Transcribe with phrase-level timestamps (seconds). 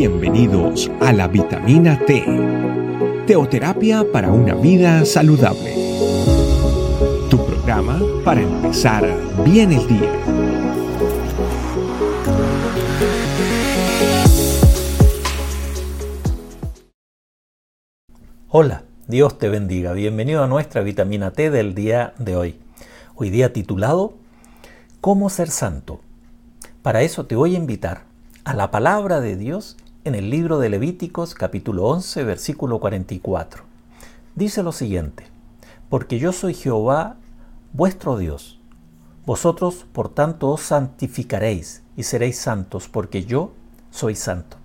[0.00, 2.24] Bienvenidos a la vitamina T,
[3.26, 5.74] teoterapia para una vida saludable.
[7.28, 9.04] Tu programa para empezar
[9.44, 10.10] bien el día.
[18.48, 19.92] Hola, Dios te bendiga.
[19.92, 22.58] Bienvenido a nuestra vitamina T del día de hoy.
[23.16, 24.14] Hoy día titulado
[25.02, 26.00] ¿Cómo ser santo?
[26.80, 28.04] Para eso te voy a invitar
[28.44, 33.64] a la palabra de Dios en el libro de Levíticos capítulo 11 versículo 44.
[34.34, 35.26] Dice lo siguiente,
[35.90, 37.16] porque yo soy Jehová
[37.74, 38.58] vuestro Dios.
[39.26, 43.52] Vosotros por tanto os santificaréis y seréis santos porque yo
[43.90, 44.56] soy santo.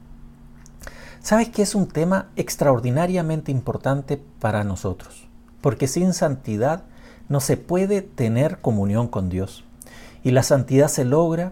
[1.19, 5.27] ¿Sabes que es un tema extraordinariamente importante para nosotros?
[5.59, 6.83] Porque sin santidad
[7.27, 9.65] no se puede tener comunión con Dios.
[10.23, 11.51] Y la santidad se logra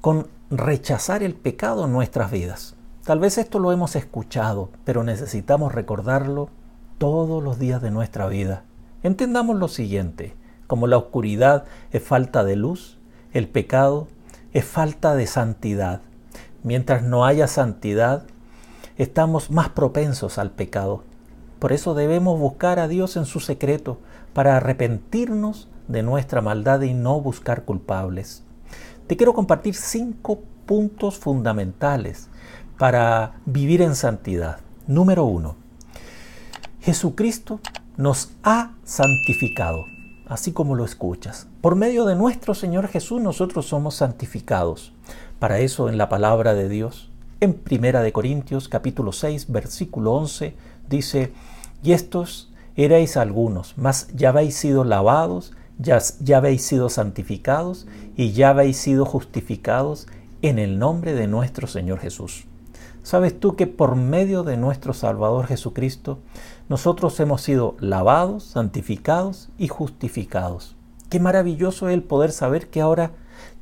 [0.00, 2.76] con rechazar el pecado en nuestras vidas.
[3.04, 6.48] Tal vez esto lo hemos escuchado, pero necesitamos recordarlo
[6.96, 8.64] todos los días de nuestra vida.
[9.02, 10.34] Entendamos lo siguiente,
[10.66, 12.96] como la oscuridad es falta de luz,
[13.34, 14.08] el pecado
[14.54, 16.00] es falta de santidad.
[16.62, 18.24] Mientras no haya santidad,
[18.96, 21.04] estamos más propensos al pecado.
[21.58, 23.98] Por eso debemos buscar a Dios en su secreto
[24.32, 28.44] para arrepentirnos de nuestra maldad y no buscar culpables
[29.06, 32.28] te quiero compartir cinco puntos fundamentales
[32.78, 34.58] para vivir en santidad.
[34.86, 35.56] Número uno,
[36.80, 37.60] Jesucristo
[37.96, 39.84] nos ha santificado,
[40.26, 41.46] así como lo escuchas.
[41.60, 44.92] Por medio de nuestro Señor Jesús nosotros somos santificados.
[45.38, 50.54] Para eso en la palabra de Dios, en Primera de Corintios capítulo 6 versículo 11
[50.88, 51.32] dice,
[51.82, 56.00] "Y estos erais algunos, mas ya habéis sido lavados, ya,
[56.36, 60.06] habéis sido santificados y ya habéis sido justificados
[60.42, 62.46] en el nombre de nuestro Señor Jesús.
[63.04, 66.20] ¿Sabes tú que por medio de nuestro Salvador Jesucristo
[66.70, 70.74] nosotros hemos sido lavados, santificados y justificados?
[71.10, 73.10] Qué maravilloso es el poder saber que ahora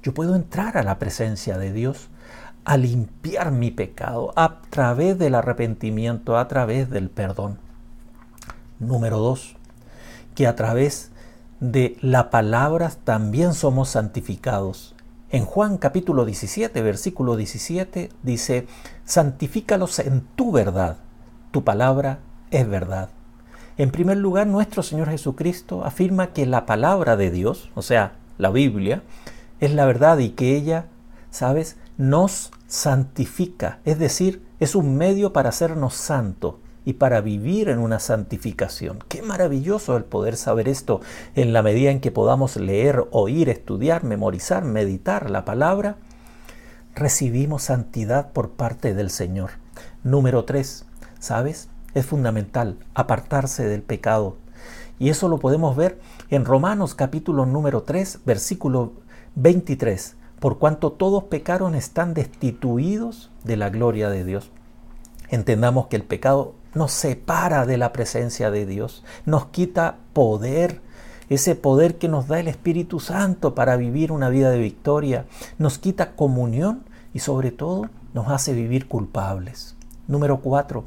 [0.00, 2.08] yo puedo entrar a la presencia de Dios
[2.64, 7.58] a limpiar mi pecado a través del arrepentimiento, a través del perdón.
[8.78, 9.56] Número dos,
[10.36, 11.10] que a través
[11.58, 14.94] de la palabra también somos santificados.
[15.32, 18.66] En Juan capítulo 17, versículo 17 dice,
[19.06, 20.98] santifícalos en tu verdad,
[21.52, 22.18] tu palabra
[22.50, 23.08] es verdad.
[23.78, 28.50] En primer lugar, nuestro Señor Jesucristo afirma que la palabra de Dios, o sea, la
[28.50, 29.00] Biblia,
[29.58, 30.84] es la verdad y que ella,
[31.30, 37.78] ¿sabes?, nos santifica, es decir, es un medio para hacernos santos y para vivir en
[37.78, 38.98] una santificación.
[39.08, 41.00] Qué maravilloso el poder saber esto
[41.34, 45.96] en la medida en que podamos leer, oír, estudiar, memorizar, meditar la palabra.
[46.94, 49.50] Recibimos santidad por parte del Señor.
[50.04, 50.86] Número tres,
[51.18, 51.68] ¿sabes?
[51.94, 54.36] Es fundamental apartarse del pecado.
[54.98, 55.98] Y eso lo podemos ver
[56.30, 58.92] en Romanos capítulo número 3, versículo
[59.34, 60.16] 23.
[60.38, 64.50] Por cuanto todos pecaron están destituidos de la gloria de Dios.
[65.28, 70.80] Entendamos que el pecado nos separa de la presencia de Dios, nos quita poder,
[71.28, 75.26] ese poder que nos da el Espíritu Santo para vivir una vida de victoria,
[75.58, 76.84] nos quita comunión
[77.14, 79.76] y sobre todo nos hace vivir culpables.
[80.08, 80.84] Número cuatro,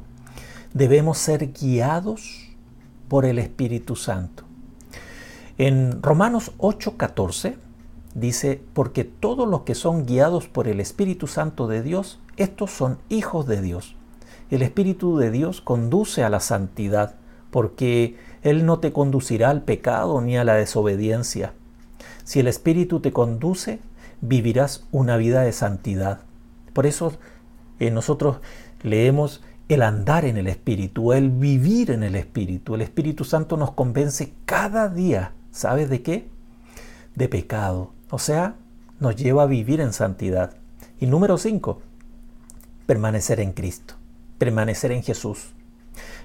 [0.74, 2.48] debemos ser guiados
[3.08, 4.44] por el Espíritu Santo.
[5.58, 7.56] En Romanos 8:14
[8.14, 12.98] dice, porque todos los que son guiados por el Espíritu Santo de Dios, estos son
[13.08, 13.96] hijos de Dios.
[14.48, 17.16] El Espíritu de Dios conduce a la santidad,
[17.50, 21.52] porque Él no te conducirá al pecado ni a la desobediencia.
[22.22, 23.80] Si el Espíritu te conduce,
[24.20, 26.20] vivirás una vida de santidad.
[26.72, 27.12] Por eso
[27.80, 28.38] eh, nosotros
[28.82, 32.76] leemos el andar en el Espíritu, el vivir en el Espíritu.
[32.76, 36.28] El Espíritu Santo nos convence cada día, ¿sabes de qué?
[37.16, 37.92] De pecado.
[38.10, 38.54] O sea,
[39.00, 40.54] nos lleva a vivir en santidad.
[41.00, 41.80] Y número cinco,
[42.86, 43.96] permanecer en Cristo
[44.38, 45.54] permanecer en Jesús.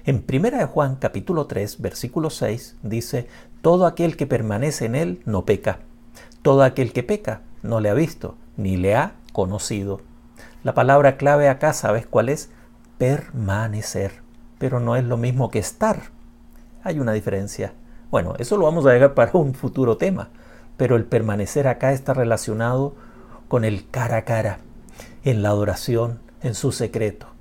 [0.04, 3.28] En 1 Juan capítulo 3, versículo 6 dice,
[3.62, 5.80] todo aquel que permanece en él no peca.
[6.42, 10.00] Todo aquel que peca no le ha visto ni le ha conocido.
[10.62, 12.50] La palabra clave acá, ¿sabes cuál es?
[12.98, 14.22] Permanecer.
[14.58, 16.10] Pero no es lo mismo que estar.
[16.84, 17.72] Hay una diferencia.
[18.10, 20.28] Bueno, eso lo vamos a dejar para un futuro tema.
[20.76, 22.94] Pero el permanecer acá está relacionado
[23.48, 24.58] con el cara a cara,
[25.24, 27.31] en la adoración, en su secreto.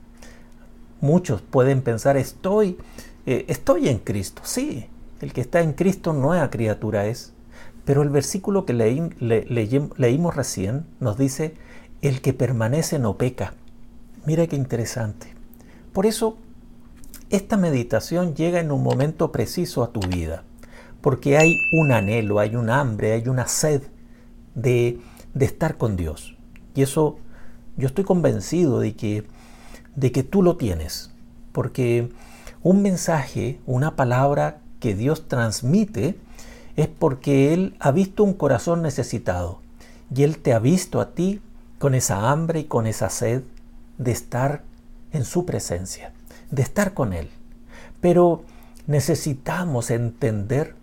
[1.02, 2.78] Muchos pueden pensar, estoy,
[3.26, 4.44] eh, estoy en Cristo.
[4.46, 4.88] Sí,
[5.20, 7.34] el que está en Cristo nueva criatura es.
[7.86, 11.56] Pero el versículo que leímos recién nos dice,
[12.02, 13.56] el que permanece no peca.
[14.26, 15.34] Mira qué interesante.
[15.92, 16.38] Por eso,
[17.32, 20.44] esta meditación llega en un momento preciso a tu vida,
[21.02, 23.82] porque hay un anhelo, hay un hambre, hay una sed
[24.54, 25.00] de,
[25.34, 26.38] de estar con Dios.
[26.76, 27.18] Y eso
[27.78, 29.24] yo estoy convencido de que,
[29.96, 31.12] de que tú lo tienes,
[31.52, 32.10] porque
[32.64, 36.20] un mensaje, una palabra que Dios transmite,
[36.76, 39.60] es porque Él ha visto un corazón necesitado
[40.14, 41.42] y Él te ha visto a ti
[41.80, 43.44] con esa hambre y con esa sed
[43.98, 44.64] de estar
[45.12, 46.14] en su presencia,
[46.50, 47.30] de estar con Él.
[48.00, 48.44] Pero
[48.88, 50.76] necesitamos entender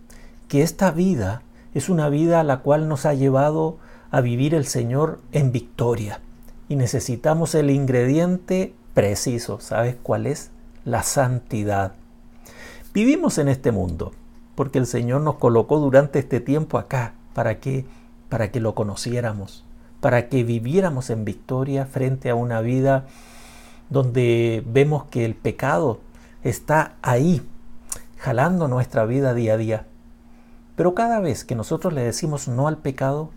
[0.49, 1.43] que esta vida
[1.75, 3.79] es una vida a la cual nos ha llevado
[4.11, 6.21] a vivir el Señor en victoria.
[6.69, 9.61] Y necesitamos el ingrediente preciso.
[9.61, 10.51] ¿Sabes cuál es?
[10.85, 11.93] La santidad.
[12.93, 14.13] Vivimos en este mundo
[14.55, 17.87] porque el Señor nos colocó durante este tiempo acá para que
[18.29, 19.65] para que lo conociéramos,
[20.01, 23.07] para que viviéramos en victoria frente a una vida
[23.91, 26.01] donde vemos que el pecado
[26.43, 27.43] está ahí,
[28.19, 29.87] jalando nuestra vida día a día.
[30.77, 33.31] Pero cada vez que nosotros le decimos no al pecado,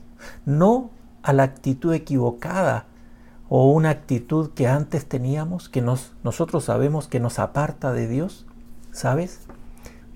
[0.46, 0.92] no
[1.24, 2.86] a la actitud equivocada
[3.54, 8.46] o una actitud que antes teníamos, que nos, nosotros sabemos que nos aparta de Dios,
[8.94, 9.42] ¿sabes?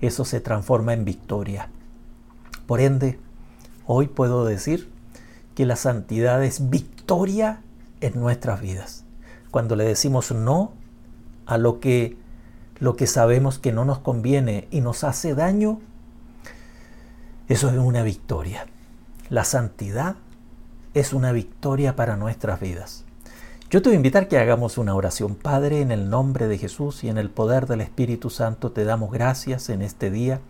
[0.00, 1.68] Eso se transforma en victoria.
[2.66, 3.20] Por ende,
[3.84, 4.90] hoy puedo decir
[5.54, 7.60] que la santidad es victoria
[8.00, 9.04] en nuestras vidas.
[9.50, 10.72] Cuando le decimos no
[11.44, 12.16] a lo que
[12.78, 15.80] lo que sabemos que no nos conviene y nos hace daño,
[17.48, 18.66] eso es una victoria.
[19.28, 20.16] La santidad
[20.94, 23.05] es una victoria para nuestras vidas.
[23.76, 25.34] Yo te voy a invitar que hagamos una oración.
[25.34, 29.12] Padre, en el nombre de Jesús y en el poder del Espíritu Santo, te damos
[29.12, 30.40] gracias en este día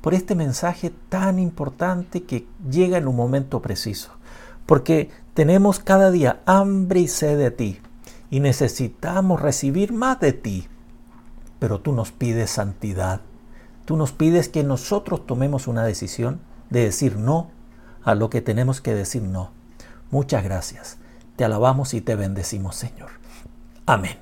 [0.00, 4.10] por este mensaje tan importante que llega en un momento preciso.
[4.66, 7.78] Porque tenemos cada día hambre y sed de ti
[8.30, 10.66] y necesitamos recibir más de ti.
[11.60, 13.20] Pero tú nos pides santidad.
[13.84, 16.40] Tú nos pides que nosotros tomemos una decisión
[16.70, 17.48] de decir no
[18.02, 19.52] a lo que tenemos que decir no.
[20.10, 20.98] Muchas gracias.
[21.36, 23.10] Te alabamos y te bendecimos, Señor.
[23.84, 24.16] Amén.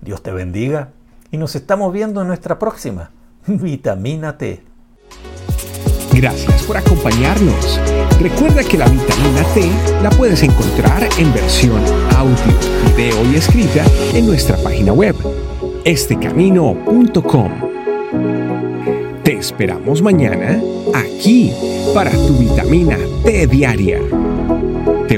[0.00, 0.90] Dios te bendiga
[1.30, 3.10] y nos estamos viendo en nuestra próxima
[3.46, 4.62] Vitamina T.
[6.12, 7.80] Gracias por acompañarnos.
[8.20, 9.68] Recuerda que la vitamina T
[10.00, 11.82] la puedes encontrar en versión
[12.16, 12.36] audio,
[12.86, 13.84] video y escrita
[14.14, 15.16] en nuestra página web,
[15.84, 17.52] estecamino.com.
[19.24, 20.60] Te esperamos mañana
[20.94, 21.52] aquí
[21.92, 23.98] para tu vitamina T diaria.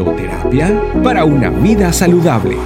[0.07, 2.57] Teoterapia para una vida saludable.